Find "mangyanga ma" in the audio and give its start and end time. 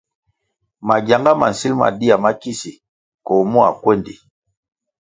0.87-1.47